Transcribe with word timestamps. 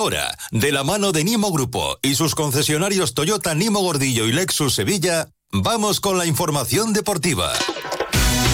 Ahora, 0.00 0.34
de 0.50 0.72
la 0.72 0.82
mano 0.82 1.12
de 1.12 1.24
Nimo 1.24 1.52
Grupo 1.52 1.98
y 2.00 2.14
sus 2.14 2.34
concesionarios 2.34 3.12
Toyota 3.12 3.54
Nimo 3.54 3.80
Gordillo 3.80 4.26
y 4.26 4.32
Lexus 4.32 4.72
Sevilla, 4.72 5.28
vamos 5.52 6.00
con 6.00 6.16
la 6.16 6.24
información 6.24 6.94
deportiva. 6.94 7.52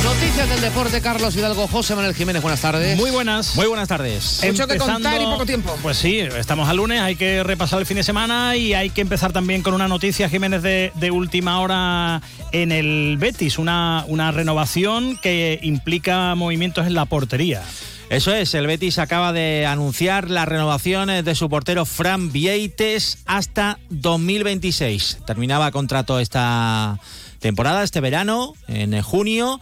Noticias 0.02 0.48
del 0.48 0.60
deporte, 0.60 1.00
Carlos 1.00 1.36
Hidalgo, 1.36 1.68
José 1.68 1.94
Manuel 1.94 2.16
Jiménez, 2.16 2.42
buenas 2.42 2.60
tardes. 2.60 2.98
Muy 2.98 3.12
buenas. 3.12 3.54
Muy 3.54 3.68
buenas 3.68 3.86
tardes. 3.86 4.40
Mucho 4.44 4.66
que 4.66 4.76
contar 4.76 5.22
y 5.22 5.24
poco 5.24 5.46
tiempo. 5.46 5.78
Pues 5.82 5.98
sí, 5.98 6.18
estamos 6.18 6.68
al 6.68 6.78
lunes, 6.78 7.00
hay 7.00 7.14
que 7.14 7.44
repasar 7.44 7.78
el 7.78 7.86
fin 7.86 7.98
de 7.98 8.02
semana 8.02 8.56
y 8.56 8.74
hay 8.74 8.90
que 8.90 9.02
empezar 9.02 9.32
también 9.32 9.62
con 9.62 9.72
una 9.72 9.86
noticia, 9.86 10.28
Jiménez, 10.28 10.62
de, 10.62 10.90
de 10.96 11.10
última 11.12 11.60
hora 11.60 12.22
en 12.50 12.72
el 12.72 13.18
Betis, 13.20 13.58
una, 13.58 14.04
una 14.08 14.32
renovación 14.32 15.16
que 15.22 15.60
implica 15.62 16.34
movimientos 16.34 16.88
en 16.88 16.94
la 16.94 17.04
portería. 17.04 17.62
Eso 18.08 18.32
es, 18.32 18.54
el 18.54 18.68
Betis 18.68 19.00
acaba 19.00 19.32
de 19.32 19.66
anunciar 19.66 20.30
las 20.30 20.46
renovaciones 20.46 21.24
de 21.24 21.34
su 21.34 21.48
portero 21.48 21.84
Fran 21.84 22.30
Vieites 22.30 23.18
hasta 23.26 23.80
2026. 23.90 25.18
Terminaba 25.26 25.72
contrato 25.72 26.20
esta 26.20 27.00
temporada, 27.40 27.82
este 27.82 28.00
verano, 28.00 28.54
en 28.68 29.00
junio 29.02 29.60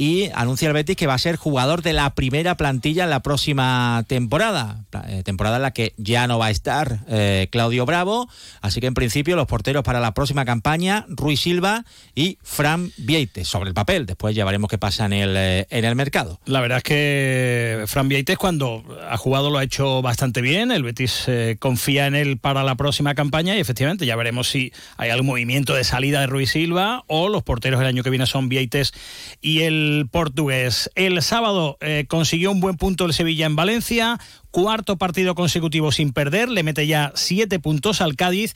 y 0.00 0.30
anuncia 0.34 0.66
el 0.66 0.72
Betis 0.72 0.96
que 0.96 1.06
va 1.06 1.12
a 1.12 1.18
ser 1.18 1.36
jugador 1.36 1.82
de 1.82 1.92
la 1.92 2.14
primera 2.14 2.56
plantilla 2.56 3.04
en 3.04 3.10
la 3.10 3.20
próxima 3.20 4.02
temporada, 4.06 4.86
eh, 5.06 5.22
temporada 5.26 5.56
en 5.56 5.62
la 5.62 5.72
que 5.72 5.92
ya 5.98 6.26
no 6.26 6.38
va 6.38 6.46
a 6.46 6.50
estar 6.50 7.00
eh, 7.06 7.48
Claudio 7.52 7.84
Bravo, 7.84 8.26
así 8.62 8.80
que 8.80 8.86
en 8.86 8.94
principio 8.94 9.36
los 9.36 9.46
porteros 9.46 9.84
para 9.84 10.00
la 10.00 10.14
próxima 10.14 10.46
campaña, 10.46 11.04
Rui 11.10 11.36
Silva 11.36 11.84
y 12.14 12.38
Fran 12.42 12.90
Vieites, 12.96 13.46
sobre 13.46 13.68
el 13.68 13.74
papel, 13.74 14.06
después 14.06 14.34
ya 14.34 14.46
veremos 14.46 14.70
qué 14.70 14.78
pasa 14.78 15.04
en 15.04 15.12
el, 15.12 15.36
eh, 15.36 15.66
en 15.68 15.84
el 15.84 15.94
mercado. 15.96 16.40
La 16.46 16.62
verdad 16.62 16.78
es 16.78 16.84
que 16.84 17.84
Fran 17.86 18.08
Vieites 18.08 18.38
cuando 18.38 18.82
ha 19.06 19.18
jugado 19.18 19.50
lo 19.50 19.58
ha 19.58 19.64
hecho 19.64 20.00
bastante 20.00 20.40
bien, 20.40 20.72
el 20.72 20.82
Betis 20.82 21.26
confía 21.58 22.06
en 22.06 22.14
él 22.14 22.38
para 22.38 22.64
la 22.64 22.74
próxima 22.74 23.14
campaña 23.14 23.54
y 23.54 23.60
efectivamente 23.60 24.06
ya 24.06 24.16
veremos 24.16 24.48
si 24.48 24.72
hay 24.96 25.10
algún 25.10 25.26
movimiento 25.26 25.74
de 25.74 25.84
salida 25.84 26.20
de 26.20 26.26
Rui 26.26 26.46
Silva 26.46 27.04
o 27.06 27.28
los 27.28 27.42
porteros 27.42 27.82
el 27.82 27.86
año 27.86 28.02
que 28.02 28.08
viene 28.08 28.24
son 28.24 28.48
Vieites 28.48 28.94
y 29.42 29.60
el 29.60 29.89
portugués. 30.10 30.90
El 30.94 31.22
sábado 31.22 31.76
eh, 31.80 32.04
consiguió 32.08 32.50
un 32.50 32.60
buen 32.60 32.76
punto 32.76 33.04
el 33.04 33.12
Sevilla 33.12 33.46
en 33.46 33.56
Valencia, 33.56 34.18
cuarto 34.50 34.96
partido 34.96 35.34
consecutivo 35.34 35.92
sin 35.92 36.12
perder, 36.12 36.48
le 36.48 36.62
mete 36.62 36.86
ya 36.86 37.12
siete 37.14 37.58
puntos 37.58 38.00
al 38.00 38.16
Cádiz 38.16 38.54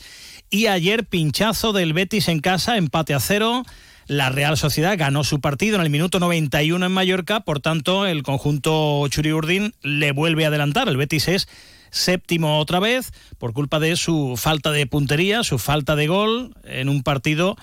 y 0.50 0.66
ayer 0.66 1.04
pinchazo 1.06 1.72
del 1.72 1.92
Betis 1.92 2.28
en 2.28 2.40
casa, 2.40 2.76
empate 2.76 3.14
a 3.14 3.20
cero. 3.20 3.62
La 4.06 4.28
Real 4.28 4.58
Sociedad 4.58 4.98
ganó 4.98 5.24
su 5.24 5.40
partido 5.40 5.76
en 5.76 5.82
el 5.82 5.90
minuto 5.90 6.20
91 6.20 6.84
en 6.84 6.92
Mallorca, 6.92 7.40
por 7.40 7.60
tanto 7.60 8.06
el 8.06 8.22
conjunto 8.22 9.06
Churiurdin 9.08 9.74
le 9.82 10.12
vuelve 10.12 10.44
a 10.44 10.48
adelantar. 10.48 10.88
El 10.88 10.98
Betis 10.98 11.28
es 11.28 11.48
séptimo 11.90 12.58
otra 12.58 12.80
vez 12.80 13.12
por 13.38 13.52
culpa 13.52 13.80
de 13.80 13.96
su 13.96 14.34
falta 14.36 14.72
de 14.72 14.86
puntería, 14.86 15.42
su 15.42 15.58
falta 15.58 15.96
de 15.96 16.06
gol 16.06 16.54
en 16.64 16.88
un 16.88 17.02
partido 17.02 17.56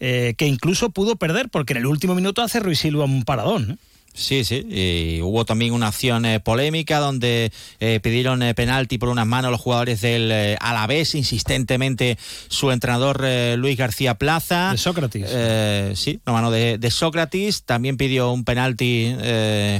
eh, 0.00 0.34
que 0.36 0.46
incluso 0.46 0.90
pudo 0.90 1.16
perder 1.16 1.48
porque 1.48 1.72
en 1.72 1.78
el 1.78 1.86
último 1.86 2.14
minuto 2.14 2.42
hace 2.42 2.60
Ruiz 2.60 2.78
Silva 2.78 3.04
un 3.04 3.24
paradón. 3.24 3.78
Sí, 4.14 4.42
sí. 4.42 4.66
Y 4.68 5.20
hubo 5.22 5.44
también 5.44 5.72
una 5.72 5.88
acción 5.88 6.24
eh, 6.24 6.40
polémica 6.40 6.98
donde 6.98 7.52
eh, 7.78 8.00
pidieron 8.02 8.42
penalti 8.56 8.98
por 8.98 9.10
unas 9.10 9.26
manos 9.28 9.52
los 9.52 9.60
jugadores 9.60 10.00
del 10.00 10.56
Alavés, 10.60 11.14
insistentemente 11.14 12.18
su 12.48 12.72
entrenador 12.72 13.24
Luis 13.56 13.76
García 13.76 14.14
Plaza. 14.14 14.72
De 14.72 14.78
Sócrates. 14.78 15.98
sí, 15.98 16.18
una 16.26 16.32
mano 16.32 16.50
de, 16.50 16.78
de, 16.78 16.90
Sócrates. 16.90 17.62
También 17.62 17.96
pidió 17.96 18.32
un 18.32 18.44
penalti 18.44 19.14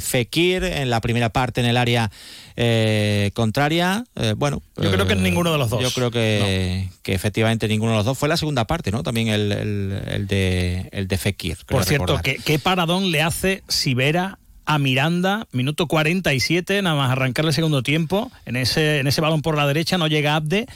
Fekir 0.00 0.62
en 0.62 0.90
la 0.90 1.00
primera 1.00 1.30
parte 1.30 1.60
en 1.60 1.66
el 1.66 1.76
área 1.76 2.12
eh, 2.60 3.30
contraria, 3.34 4.04
eh, 4.16 4.34
bueno. 4.36 4.60
Yo 4.76 4.90
creo 4.90 5.06
que 5.06 5.12
eh, 5.12 5.16
ninguno 5.16 5.52
de 5.52 5.58
los 5.58 5.70
dos. 5.70 5.80
Yo 5.80 5.92
creo 5.92 6.10
que, 6.10 6.88
que, 7.02 7.14
efectivamente 7.14 7.68
ninguno 7.68 7.92
de 7.92 7.98
los 7.98 8.04
dos. 8.04 8.18
Fue 8.18 8.28
la 8.28 8.36
segunda 8.36 8.66
parte, 8.66 8.90
¿no? 8.90 9.04
También 9.04 9.28
el, 9.28 9.52
el, 9.52 10.26
de, 10.26 10.88
el 10.90 11.06
de 11.06 11.18
Fekir. 11.18 11.58
Por 11.68 11.84
cierto, 11.84 12.18
¿qué, 12.20 12.40
¿qué 12.44 12.58
paradón 12.58 13.12
le 13.12 13.22
hace 13.22 13.62
Sibera 13.68 14.40
a 14.66 14.78
Miranda, 14.78 15.46
minuto 15.52 15.86
47, 15.86 16.82
nada 16.82 16.96
más 16.96 17.12
arrancarle 17.12 17.50
el 17.50 17.54
segundo 17.54 17.84
tiempo. 17.84 18.30
En 18.44 18.56
ese, 18.56 18.98
en 18.98 19.06
ese 19.06 19.20
balón 19.20 19.40
por 19.40 19.56
la 19.56 19.66
derecha 19.66 19.96
no 19.96 20.08
llega 20.08 20.34
Abde 20.34 20.66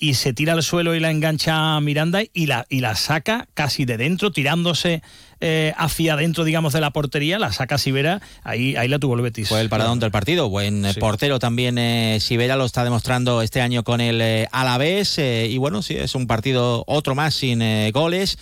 y 0.00 0.14
se 0.14 0.32
tira 0.32 0.54
al 0.54 0.62
suelo 0.62 0.94
y 0.94 1.00
la 1.00 1.10
engancha 1.10 1.76
a 1.76 1.80
Miranda 1.80 2.22
y 2.32 2.46
la, 2.46 2.66
y 2.70 2.80
la 2.80 2.96
saca 2.96 3.46
casi 3.52 3.84
de 3.84 3.98
dentro, 3.98 4.32
tirándose 4.32 5.02
eh, 5.40 5.74
hacia 5.76 6.16
dentro, 6.16 6.42
digamos, 6.44 6.72
de 6.72 6.80
la 6.80 6.90
portería, 6.90 7.38
la 7.38 7.52
saca 7.52 7.76
Sibera, 7.76 8.22
ahí, 8.42 8.76
ahí 8.76 8.88
la 8.88 8.98
tuvo 8.98 9.14
el 9.14 9.20
Betis. 9.20 9.48
Fue 9.48 9.60
el 9.60 9.68
paradón 9.68 10.00
del 10.00 10.10
partido, 10.10 10.48
buen 10.48 10.86
eh, 10.86 10.94
portero 10.94 11.38
también 11.38 11.76
eh, 11.76 12.18
Sibera, 12.20 12.56
lo 12.56 12.64
está 12.64 12.82
demostrando 12.82 13.42
este 13.42 13.60
año 13.60 13.84
con 13.84 14.00
el 14.00 14.22
eh, 14.22 14.48
Alavés, 14.52 15.18
y 15.18 15.56
bueno, 15.58 15.82
sí, 15.82 15.96
es 15.96 16.14
un 16.14 16.26
partido 16.26 16.82
otro 16.86 17.14
más 17.14 17.34
sin 17.34 17.62
goles, 17.92 18.38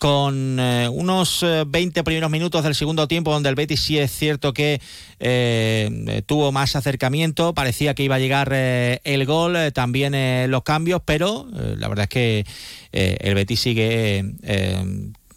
con 0.00 0.58
unos 0.58 1.46
20 1.66 2.02
primeros 2.02 2.30
minutos 2.30 2.64
del 2.64 2.74
segundo 2.74 3.06
tiempo, 3.06 3.30
donde 3.32 3.50
el 3.50 3.54
Betis 3.54 3.80
sí 3.80 3.98
es 3.98 4.10
cierto 4.10 4.52
que 4.52 4.80
tuvo 6.26 6.50
más 6.52 6.74
acercamiento, 6.74 7.52
parecía 7.52 7.94
que 7.94 8.02
iba 8.02 8.14
a 8.14 8.18
llegar 8.18 8.50
el 8.52 9.26
gol, 9.26 9.56
también 9.74 10.50
los 10.50 10.62
cambios, 10.62 11.02
pero 11.04 11.46
la 11.52 11.88
verdad 11.88 12.04
es 12.04 12.08
que 12.08 12.46
el 12.92 13.34
Betis 13.34 13.60
sigue 13.60 14.24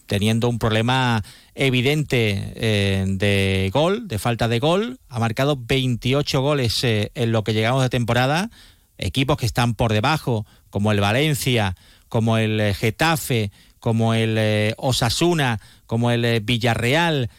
teniendo 0.05 0.49
un 0.49 0.59
problema 0.59 1.23
evidente 1.55 2.53
eh, 2.55 3.05
de 3.07 3.69
gol, 3.73 4.07
de 4.07 4.19
falta 4.19 4.47
de 4.47 4.59
gol. 4.59 4.99
Ha 5.09 5.19
marcado 5.19 5.57
28 5.59 6.41
goles 6.41 6.83
eh, 6.83 7.11
en 7.15 7.31
lo 7.31 7.43
que 7.43 7.53
llegamos 7.53 7.81
de 7.81 7.89
temporada. 7.89 8.49
Equipos 8.97 9.37
que 9.37 9.45
están 9.45 9.73
por 9.73 9.91
debajo, 9.91 10.45
como 10.69 10.91
el 10.91 10.99
Valencia, 10.99 11.75
como 12.09 12.37
el 12.37 12.59
eh, 12.59 12.73
Getafe, 12.73 13.51
como 13.83 14.13
el 14.13 14.73
Osasuna, 14.77 15.59
como 15.87 16.09
el 16.09 16.39
Villarreal, 16.39 17.29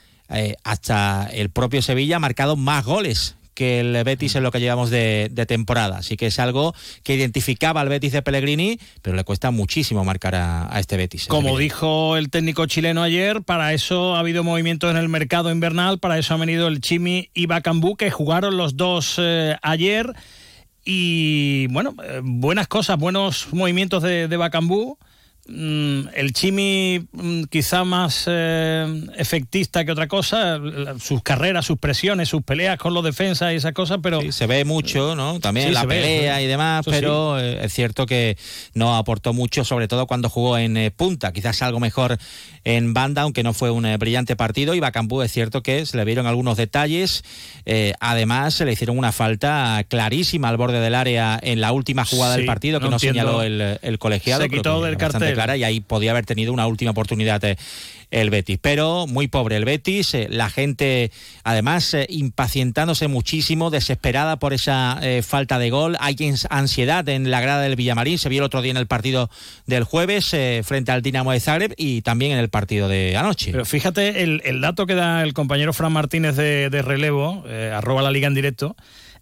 hasta 0.63 1.31
el 1.33 1.49
propio 1.49 1.81
Sevilla 1.81 2.17
ha 2.17 2.19
marcado 2.19 2.55
más 2.55 2.85
goles 2.85 3.37
que 3.55 3.81
el 3.81 4.05
Betis 4.05 4.35
en 4.37 4.43
lo 4.43 4.51
que 4.51 4.61
llevamos 4.61 4.91
de, 4.91 5.31
temporada. 5.49 5.99
Así 5.99 6.19
que 6.19 6.27
es 6.27 6.39
algo 6.39 6.75
que 7.03 7.15
identificaba 7.15 7.81
al 7.81 7.89
Betis 7.89 8.13
de 8.13 8.21
Pellegrini, 8.21 8.79
pero 9.01 9.17
le 9.17 9.25
cuesta 9.25 9.51
muchísimo 9.51 10.05
marcar 10.05 10.35
a, 10.35 10.79
este 10.79 10.97
Betis. 10.97 11.27
Como 11.29 11.57
dijo 11.57 12.17
el 12.17 12.29
técnico 12.31 12.67
chileno 12.67 13.03
ayer, 13.03 13.43
para 13.43 13.73
eso 13.73 14.17
ha 14.17 14.19
habido 14.19 14.45
movimientos 14.45 14.91
en 14.91 14.97
el 14.97 15.09
mercado 15.09 15.51
invernal, 15.51 15.99
para 15.99 16.19
eso 16.19 16.35
ha 16.35 16.37
venido 16.37 16.69
el 16.69 16.81
Chimi 16.81 17.31
y 17.33 17.47
Bacambú, 17.47 17.97
que 17.97 18.11
jugaron 18.11 18.57
los 18.57 18.77
dos 18.77 19.17
eh, 19.19 19.57
ayer. 19.63 20.13
Y 20.85 21.69
bueno, 21.69 21.95
eh, 22.05 22.21
buenas 22.23 22.69
cosas, 22.69 22.99
buenos 22.99 23.49
movimientos 23.53 24.03
de, 24.03 24.29
de 24.29 24.37
Bacambú. 24.37 24.99
Mm, 25.47 26.09
el 26.15 26.33
Chimi 26.33 27.07
mm, 27.13 27.45
quizá 27.45 27.85
más 27.85 28.25
eh, 28.27 28.87
efectista 29.19 29.85
que 29.85 29.93
otra 29.93 30.09
cosa, 30.09 30.59
sus 30.99 31.23
carreras, 31.23 31.67
sus 31.67 31.79
presiones, 31.79 32.31
sus 32.31 32.43
peleas 32.43 32.79
con 32.79 32.95
los 32.95 33.05
defensas 33.05 33.53
y 33.53 33.57
esas 33.57 33.73
cosas, 33.73 33.99
pero... 34.03 34.33
se 34.33 34.47
ve 34.47 34.65
mucho, 34.65 35.15
¿no? 35.15 35.41
También 35.41 35.75
la 35.75 35.87
pelea 35.87 36.41
y 36.41 36.47
demás, 36.47 36.87
pero 36.89 37.39
eh, 37.39 37.63
es 37.63 37.75
cierto 37.75 38.07
que 38.07 38.39
no 38.73 38.97
aportó 38.97 39.35
mucho, 39.35 39.65
sobre 39.65 39.87
todo 39.87 40.07
cuando 40.07 40.31
jugó 40.31 40.57
en 40.57 40.79
eh, 40.79 40.91
punta, 40.91 41.31
quizás 41.33 41.61
algo 41.61 41.79
mejor 41.79 42.17
en 42.65 42.95
banda, 42.95 43.23
aunque 43.23 43.43
no 43.43 43.53
fue 43.53 43.71
un 43.71 43.87
brillante 43.99 44.37
partido, 44.37 44.75
y 44.75 44.81
Bacambú 44.81 45.21
es 45.21 45.31
cierto 45.31 45.63
que 45.63 45.85
se 45.85 45.99
le 45.99 46.07
vieron 46.07 46.27
algunos 46.27 46.57
detalles, 46.57 47.23
además 48.01 48.55
se 48.55 48.65
le 48.65 48.73
hicieron 48.73 48.97
una 48.97 49.13
falta 49.13 49.85
clarísima 49.87 50.49
al 50.49 50.57
borde 50.57 50.81
del 50.81 50.95
área 50.95 51.39
en 51.43 51.61
la 51.61 51.73
última 51.73 52.07
jugada 52.07 52.39
del 52.39 52.47
partido, 52.47 52.81
que 52.81 52.89
no, 52.89 52.99
señaló 52.99 53.43
el, 53.43 53.79
el 53.83 53.99
colegiado. 53.99 54.41
Se 54.41 54.49
quitó 54.49 54.83
del 54.83 54.97
cartel 54.97 55.34
clara 55.35 55.57
y 55.57 55.65
ahí 55.65 55.81
podía 55.81 56.13
haber 56.13 56.25
tenido 56.27 56.53
una 56.53 56.67
última 56.67 56.93
oportunidad 56.93 57.45
eh, 57.45 57.57
el 58.11 58.31
Betis. 58.31 58.59
Pero 58.61 59.07
muy 59.07 59.29
pobre 59.29 59.57
el 59.57 59.65
Betis, 59.65 60.15
eh, 60.15 60.29
la 60.31 60.49
gente 60.49 61.11
además 61.43 61.93
eh, 61.95 62.07
impacientándose 62.09 63.09
muchísimo, 63.09 63.71
desesperada 63.71 64.39
por 64.39 64.53
esa 64.53 65.01
falta 65.23 65.59
de 65.59 65.71
gol. 65.71 65.97
Hay 66.01 66.17
ansiedad 66.51 67.09
en 67.09 67.31
la 67.31 67.41
grada 67.41 67.63
del 67.63 67.77
Villamarín, 67.77 68.19
se 68.19 68.29
vio 68.29 68.41
el 68.41 68.45
otro 68.45 68.63
día 68.63 68.71
en 68.71 68.77
el 68.77 68.87
partido 68.87 69.31
del 69.67 69.85
jueves 69.85 70.35
frente 70.65 70.93
al 70.93 71.03
Dinamo 71.03 71.33
de 71.33 71.41
Zagreb 71.41 71.75
y 71.77 72.03
también 72.03 72.33
en 72.33 72.39
el 72.39 72.49
partido 72.49 72.89
de 72.89 73.17
anoche. 73.17 73.51
Pero 73.53 73.65
fíjate 73.65 74.23
el, 74.23 74.61
dato 74.61 74.87
que 74.87 74.95
da 74.95 75.23
el 75.23 75.35
compañero 75.35 75.73
Fran 75.73 75.93
Martínez 75.93 76.37
de, 76.37 76.71
de 76.71 76.83
relevo, 76.83 77.45
arroba 77.73 78.03
la 78.03 78.11
liga 78.11 78.29
en 78.29 78.35
directo. 78.35 78.77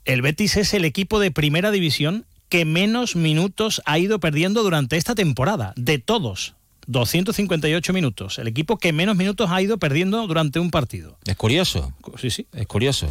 El 0.04 0.22
Betis 0.22 0.56
es 0.56 0.74
el 0.74 0.84
equipo 0.84 1.20
de 1.20 1.30
primera 1.30 1.70
división 1.70 2.26
que 2.52 2.66
menos 2.66 3.16
minutos 3.16 3.80
ha 3.86 3.98
ido 3.98 4.20
perdiendo 4.20 4.62
durante 4.62 4.98
esta 4.98 5.14
temporada, 5.14 5.72
de 5.74 5.96
todos. 5.96 6.54
258 6.86 7.94
minutos. 7.94 8.38
El 8.38 8.46
equipo 8.46 8.76
que 8.76 8.92
menos 8.92 9.16
minutos 9.16 9.50
ha 9.50 9.62
ido 9.62 9.78
perdiendo 9.78 10.26
durante 10.26 10.60
un 10.60 10.70
partido. 10.70 11.16
Es 11.24 11.34
curioso. 11.34 11.94
Sí, 12.20 12.28
sí. 12.28 12.46
Es 12.52 12.66
curioso. 12.66 13.08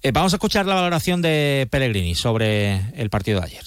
Eh, 0.00 0.10
vamos 0.10 0.32
a 0.32 0.36
escuchar 0.36 0.64
la 0.64 0.74
valoración 0.74 1.20
de 1.20 1.68
Pellegrini 1.70 2.14
sobre 2.14 2.94
el 2.98 3.10
partido 3.10 3.40
de 3.40 3.46
ayer. 3.46 3.64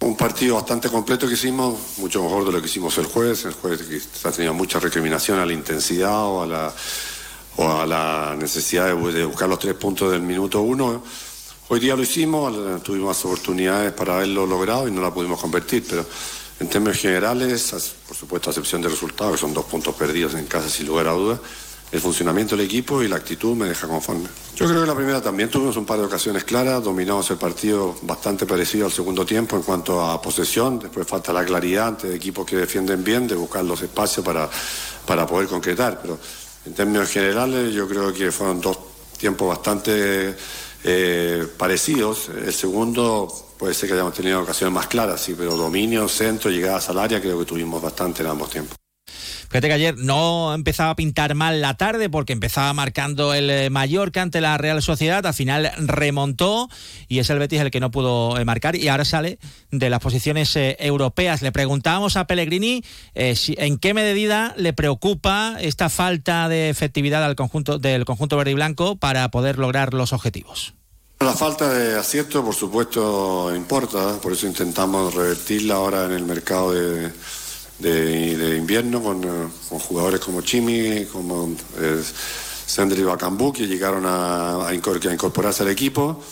Un 0.00 0.16
partido 0.16 0.56
bastante 0.56 0.88
completo 0.88 1.28
que 1.28 1.34
hicimos, 1.34 1.78
mucho 1.98 2.20
mejor 2.20 2.44
de 2.46 2.50
lo 2.50 2.60
que 2.60 2.66
hicimos 2.66 2.98
el 2.98 3.06
jueves. 3.06 3.44
El 3.44 3.52
jueves 3.52 3.82
que 3.82 4.28
ha 4.28 4.32
tenido 4.32 4.54
mucha 4.54 4.80
recriminación 4.80 5.38
a 5.38 5.46
la 5.46 5.52
intensidad 5.52 6.24
o 6.24 6.42
a 6.42 6.46
la, 6.48 6.74
o 7.58 7.70
a 7.82 7.86
la 7.86 8.34
necesidad 8.36 8.86
de, 8.86 9.12
de 9.12 9.24
buscar 9.24 9.48
los 9.48 9.60
tres 9.60 9.74
puntos 9.74 10.10
del 10.10 10.22
minuto 10.22 10.62
uno 10.62 11.00
Hoy 11.72 11.78
día 11.78 11.94
lo 11.94 12.02
hicimos, 12.02 12.82
tuvimos 12.82 13.24
oportunidades 13.24 13.92
para 13.92 14.16
haberlo 14.16 14.44
logrado 14.44 14.88
y 14.88 14.90
no 14.90 15.00
la 15.00 15.14
pudimos 15.14 15.40
convertir, 15.40 15.84
pero 15.88 16.04
en 16.58 16.68
términos 16.68 16.98
generales, 16.98 17.94
por 18.08 18.16
supuesto 18.16 18.50
a 18.50 18.52
excepción 18.52 18.82
de 18.82 18.88
resultados, 18.88 19.34
que 19.34 19.38
son 19.38 19.54
dos 19.54 19.66
puntos 19.66 19.94
perdidos 19.94 20.34
en 20.34 20.46
casa 20.46 20.68
sin 20.68 20.88
lugar 20.88 21.06
a 21.06 21.12
dudas, 21.12 21.38
el 21.92 22.00
funcionamiento 22.00 22.56
del 22.56 22.66
equipo 22.66 23.04
y 23.04 23.06
la 23.06 23.14
actitud 23.14 23.54
me 23.54 23.68
deja 23.68 23.86
conforme. 23.86 24.26
Yo 24.56 24.66
creo 24.66 24.80
que 24.80 24.86
la 24.88 24.96
primera 24.96 25.22
también 25.22 25.48
tuvimos 25.48 25.76
un 25.76 25.86
par 25.86 26.00
de 26.00 26.06
ocasiones 26.06 26.42
claras, 26.42 26.82
dominamos 26.82 27.30
el 27.30 27.36
partido 27.36 27.94
bastante 28.02 28.46
parecido 28.46 28.86
al 28.86 28.92
segundo 28.92 29.24
tiempo 29.24 29.54
en 29.54 29.62
cuanto 29.62 30.04
a 30.04 30.20
posesión, 30.20 30.80
después 30.80 31.06
falta 31.06 31.32
la 31.32 31.44
claridad 31.44 31.86
ante 31.86 32.12
equipos 32.12 32.44
que 32.44 32.56
defienden 32.56 33.04
bien 33.04 33.28
de 33.28 33.36
buscar 33.36 33.64
los 33.64 33.80
espacios 33.80 34.26
para, 34.26 34.50
para 35.06 35.24
poder 35.24 35.46
concretar, 35.46 36.00
pero 36.02 36.18
en 36.66 36.74
términos 36.74 37.08
generales 37.08 37.72
yo 37.72 37.86
creo 37.86 38.12
que 38.12 38.32
fueron 38.32 38.60
dos 38.60 38.76
tiempos 39.16 39.46
bastante 39.46 40.34
eh, 40.84 41.46
parecidos. 41.56 42.28
El 42.28 42.52
segundo 42.52 43.32
puede 43.58 43.74
ser 43.74 43.88
que 43.88 43.94
hayamos 43.94 44.14
tenido 44.14 44.40
ocasiones 44.40 44.74
más 44.74 44.86
claras, 44.86 45.20
sí, 45.20 45.34
pero 45.36 45.56
dominio, 45.56 46.08
centro, 46.08 46.50
llegadas 46.50 46.88
al 46.88 46.98
área 46.98 47.20
creo 47.20 47.38
que 47.38 47.44
tuvimos 47.44 47.82
bastante 47.82 48.22
en 48.22 48.28
ambos 48.28 48.50
tiempos. 48.50 48.76
Fíjate 49.50 49.66
que 49.66 49.74
ayer 49.74 49.98
no 49.98 50.54
empezaba 50.54 50.90
a 50.90 50.94
pintar 50.94 51.34
mal 51.34 51.60
la 51.60 51.76
tarde 51.76 52.08
porque 52.08 52.32
empezaba 52.32 52.72
marcando 52.72 53.34
el 53.34 53.50
eh, 53.50 53.68
Mallorca 53.68 54.22
ante 54.22 54.40
la 54.40 54.56
Real 54.58 54.80
Sociedad, 54.80 55.26
al 55.26 55.34
final 55.34 55.72
remontó 55.76 56.68
y 57.08 57.18
es 57.18 57.30
el 57.30 57.40
Betis 57.40 57.60
el 57.60 57.72
que 57.72 57.80
no 57.80 57.90
pudo 57.90 58.38
eh, 58.38 58.44
marcar 58.44 58.76
y 58.76 58.86
ahora 58.86 59.04
sale 59.04 59.40
de 59.72 59.90
las 59.90 59.98
posiciones 59.98 60.54
eh, 60.54 60.76
europeas. 60.78 61.42
Le 61.42 61.50
preguntábamos 61.50 62.16
a 62.16 62.28
Pellegrini 62.28 62.84
en 63.14 63.78
qué 63.78 63.92
medida 63.92 64.54
le 64.56 64.72
preocupa 64.72 65.56
esta 65.60 65.88
falta 65.88 66.48
de 66.48 66.70
efectividad 66.70 67.24
al 67.24 67.34
conjunto 67.34 67.78
del 67.78 68.04
conjunto 68.04 68.36
verde 68.36 68.52
y 68.52 68.54
blanco 68.54 68.96
para 68.96 69.32
poder 69.32 69.58
lograr 69.58 69.94
los 69.94 70.12
objetivos. 70.12 70.74
La 71.18 71.34
falta 71.34 71.68
de 71.72 71.98
acierto, 71.98 72.44
por 72.44 72.54
supuesto, 72.54 73.52
importa, 73.54 74.16
por 74.22 74.32
eso 74.32 74.46
intentamos 74.46 75.12
revertirla 75.12 75.74
ahora 75.74 76.04
en 76.04 76.12
el 76.12 76.22
mercado 76.24 76.72
de 76.72 77.10
de, 77.80 78.56
invierno 78.56 78.98
eh, 78.98 79.48
con, 79.68 79.78
jugadores 79.78 80.20
como 80.20 80.42
Chimi, 80.42 81.06
como 81.06 81.50
eh, 81.78 82.02
Sandri 82.66 83.02
Bacambú, 83.02 83.52
que 83.52 83.66
llegaron 83.66 84.04
a, 84.06 84.68
incorporarse 84.72 85.62
al 85.62 85.70
equipo. 85.70 86.22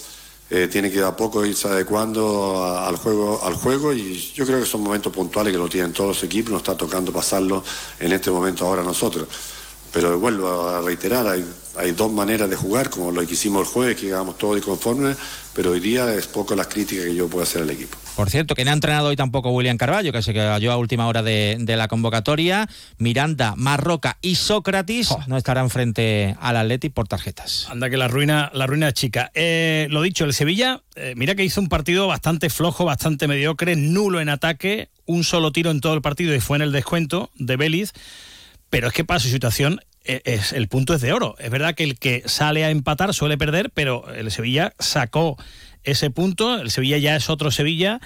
Eh, 0.50 0.66
tiene 0.66 0.90
que 0.90 1.02
a 1.02 1.14
poco 1.14 1.44
irse 1.44 1.68
adecuando 1.68 2.64
al 2.64 2.96
juego 2.96 3.38
al 3.44 3.52
juego 3.52 3.92
y 3.92 4.32
yo 4.34 4.46
creo 4.46 4.60
que 4.60 4.64
son 4.64 4.82
momentos 4.82 5.12
puntuales 5.12 5.52
que 5.52 5.58
lo 5.58 5.68
tienen 5.68 5.92
todos 5.92 6.08
los 6.08 6.24
equipos, 6.24 6.50
nos 6.52 6.62
está 6.62 6.74
tocando 6.74 7.12
pasarlo 7.12 7.62
en 8.00 8.12
este 8.12 8.30
momento 8.30 8.66
ahora 8.66 8.82
nosotros. 8.82 9.28
Pero 9.98 10.16
vuelvo 10.16 10.68
a 10.68 10.80
reiterar, 10.80 11.26
hay, 11.26 11.44
hay 11.76 11.90
dos 11.90 12.12
maneras 12.12 12.48
de 12.48 12.54
jugar, 12.54 12.88
como 12.88 13.10
lo 13.10 13.26
que 13.26 13.32
hicimos 13.32 13.66
el 13.66 13.74
jueves, 13.74 13.96
que 13.96 14.02
llegamos 14.02 14.38
todos 14.38 14.64
conformes, 14.64 15.16
pero 15.52 15.72
hoy 15.72 15.80
día 15.80 16.14
es 16.14 16.28
poco 16.28 16.54
las 16.54 16.68
críticas 16.68 17.06
que 17.06 17.16
yo 17.16 17.26
puedo 17.26 17.42
hacer 17.42 17.62
al 17.62 17.70
equipo. 17.70 17.98
Por 18.14 18.30
cierto, 18.30 18.54
que 18.54 18.64
no 18.64 18.70
ha 18.70 18.74
entrenado 18.74 19.08
hoy 19.08 19.16
tampoco 19.16 19.50
William 19.50 19.76
Carballo, 19.76 20.12
que 20.12 20.22
se 20.22 20.32
cayó 20.32 20.70
a 20.70 20.76
última 20.76 21.08
hora 21.08 21.24
de, 21.24 21.58
la 21.66 21.88
convocatoria. 21.88 22.68
Miranda, 22.98 23.54
Marroca 23.56 24.18
y 24.22 24.36
Sócrates 24.36 25.08
no 25.26 25.36
estarán 25.36 25.68
frente 25.68 26.36
al 26.40 26.58
Atleti 26.58 26.90
por 26.90 27.08
tarjetas. 27.08 27.66
Anda 27.68 27.90
que 27.90 27.96
la 27.96 28.06
ruina, 28.06 28.52
la 28.54 28.68
ruina 28.68 28.92
chica. 28.92 29.32
Eh, 29.34 29.88
lo 29.90 30.02
dicho, 30.02 30.26
el 30.26 30.32
Sevilla, 30.32 30.82
eh, 30.94 31.14
mira 31.16 31.34
que 31.34 31.42
hizo 31.42 31.60
un 31.60 31.68
partido 31.68 32.06
bastante 32.06 32.50
flojo, 32.50 32.84
bastante 32.84 33.26
mediocre, 33.26 33.74
nulo 33.74 34.20
en 34.20 34.28
ataque, 34.28 34.90
un 35.06 35.24
solo 35.24 35.50
tiro 35.50 35.72
en 35.72 35.80
todo 35.80 35.94
el 35.94 36.02
partido 36.02 36.36
y 36.36 36.38
fue 36.38 36.56
en 36.56 36.62
el 36.62 36.70
descuento 36.70 37.32
de 37.34 37.56
Vélez. 37.56 37.92
Pero 38.70 38.88
es 38.88 38.92
que 38.92 39.04
para 39.04 39.18
su 39.18 39.28
situación 39.28 39.80
es, 40.08 40.52
el 40.52 40.68
punto 40.68 40.94
es 40.94 41.00
de 41.00 41.12
oro. 41.12 41.36
Es 41.38 41.50
verdad 41.50 41.74
que 41.74 41.84
el 41.84 41.98
que 41.98 42.22
sale 42.26 42.64
a 42.64 42.70
empatar 42.70 43.14
suele 43.14 43.38
perder, 43.38 43.70
pero 43.70 44.12
el 44.12 44.30
Sevilla 44.30 44.72
sacó 44.78 45.36
ese 45.84 46.10
punto. 46.10 46.58
El 46.60 46.70
Sevilla 46.70 46.98
ya 46.98 47.16
es 47.16 47.30
otro 47.30 47.50
Sevilla 47.50 48.00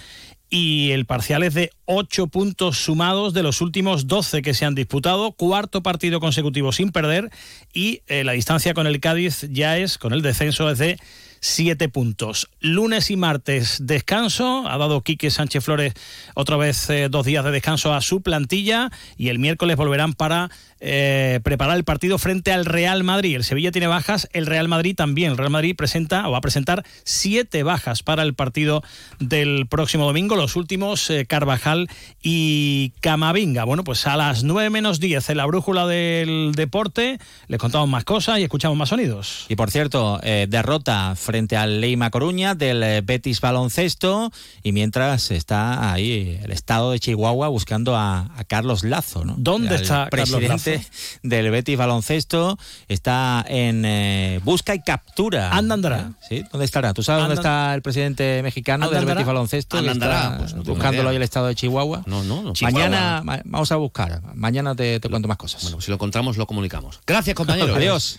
y 0.53 0.91
el 0.91 1.07
parcial 1.07 1.43
es 1.43 1.55
de 1.55 1.71
8 1.87 2.27
puntos 2.27 2.77
sumados 2.77 3.33
de 3.33 3.43
los 3.43 3.63
últimos 3.63 4.07
12 4.07 4.43
que 4.43 4.53
se 4.53 4.67
han 4.67 4.75
disputado, 4.75 5.33
cuarto 5.33 5.83
partido 5.83 6.21
consecutivo 6.21 6.73
sin 6.73 6.93
perder 6.93 7.31
y 7.73 8.03
eh, 8.07 8.23
la 8.23 8.33
distancia 8.33 8.75
con 8.75 8.87
el 8.87 9.01
Cádiz 9.01 9.47
ya 9.51 9.79
es, 9.79 9.97
con 9.97 10.13
el 10.13 10.21
descenso, 10.21 10.69
es 10.71 10.77
de 10.77 10.99
siete 11.45 11.89
puntos. 11.89 12.49
Lunes 12.61 13.11
y 13.11 13.17
martes 13.17 13.79
descanso, 13.81 14.65
ha 14.69 14.79
dado 14.79 15.01
Quique 15.01 15.29
Sánchez 15.29 15.65
Flores 15.65 15.93
otra 16.35 16.57
vez 16.57 16.89
eh, 16.89 17.09
dos 17.11 17.27
días 17.27 17.45
de 17.45 17.51
descanso 17.51 17.93
a 17.93 18.01
su 18.01 18.23
plantilla 18.23 18.93
y 19.19 19.29
el 19.29 19.41
miércoles 19.41 19.77
volverán 19.77 20.15
para 20.15 20.51
eh, 20.79 21.41
preparar 21.43 21.77
el 21.77 21.83
partido 21.83 22.19
frente 22.19 22.53
al 22.53 22.65
Real 22.65 23.03
Madrid. 23.03 23.35
El 23.35 23.43
Sevilla 23.43 23.73
tiene 23.73 23.89
bajas, 23.89 24.29
el 24.33 24.47
Real 24.47 24.69
Madrid 24.69 24.95
también. 24.95 25.33
El 25.33 25.39
Real 25.39 25.51
Madrid 25.51 25.75
presenta 25.75 26.29
o 26.29 26.31
va 26.31 26.39
a 26.39 26.43
presentar 26.43 26.85
siete 27.03 27.65
bajas 27.65 28.05
para 28.05 28.23
el 28.23 28.35
partido 28.35 28.85
del 29.19 29.67
próximo 29.67 30.07
domingo, 30.07 30.37
los 30.37 30.55
últimos 30.55 31.11
eh, 31.11 31.27
Carvajal 31.27 31.89
y 32.23 32.93
Camavinga. 33.01 33.65
Bueno, 33.65 33.83
pues 33.83 34.07
a 34.07 34.17
las 34.17 34.45
nueve 34.45 34.71
menos 34.71 35.01
diez 35.01 35.29
en 35.29 35.39
la 35.39 35.47
brújula 35.47 35.89
del 35.89 36.53
deporte 36.55 37.19
les 37.49 37.59
contamos 37.59 37.89
más 37.89 38.05
cosas 38.05 38.39
y 38.39 38.45
escuchamos 38.45 38.79
más 38.79 38.91
sonidos. 38.91 39.47
Y 39.49 39.57
por 39.57 39.73
cierto, 39.73 40.21
derrota 40.23 41.17
frente 41.17 41.32
al 41.33 41.81
Leima 41.81 42.11
Coruña 42.11 42.55
del 42.55 42.83
eh, 42.83 43.01
Betis 43.01 43.41
Baloncesto 43.41 44.31
y 44.63 44.73
mientras 44.73 45.31
está 45.31 45.93
ahí 45.93 46.39
el 46.43 46.51
estado 46.51 46.93
de 46.93 47.01
Chihuahua 47.01 47.49
buscando 47.49 47.97
a, 47.97 48.31
Carlos 48.49 48.85
Lazo, 48.85 49.25
¿no? 49.25 49.35
¿Dónde 49.39 49.77
está 49.77 50.11
presidente 50.11 50.85
del 51.23 51.51
Betis 51.51 51.79
Baloncesto? 51.79 52.59
Está 52.89 53.45
en 53.49 53.85
eh, 53.87 54.41
busca 54.45 54.75
y 54.75 54.83
captura. 54.83 55.51
¿Anda 55.57 55.75
andará? 55.75 56.13
¿Sí? 56.29 56.45
¿Dónde 56.53 56.67
estará? 56.67 56.93
¿Tú 56.93 57.03
sabes 57.03 57.23
dónde 57.23 57.37
está 57.37 57.75
el 57.75 57.81
presidente 57.81 58.43
mexicano 58.43 58.91
del 58.91 59.07
Betis 59.07 59.25
Baloncesto? 59.25 59.79
andará? 59.79 60.37
Pues 60.39 60.55
buscándolo 60.55 61.09
ahí 61.09 61.17
el 61.17 61.23
estado 61.23 61.47
de 61.47 61.55
Chihuahua. 61.55 62.03
No, 62.07 62.23
no, 62.25 62.43
no. 62.43 62.53
Mañana 62.61 63.23
vamos 63.45 63.73
a 63.73 63.77
buscar. 63.77 64.21
Mañana 64.35 64.75
te, 64.75 65.01
te 65.01 65.09
cuento 65.09 65.29
más 65.29 65.39
cosas. 65.39 65.63
Bueno, 65.63 65.81
si 65.81 65.91
lo 65.91 65.95
encontramos 65.95 66.37
lo 66.37 66.47
comunicamos. 66.47 67.01
Gracias, 67.07 67.35
compañero. 67.43 67.75
Adiós. 67.75 68.19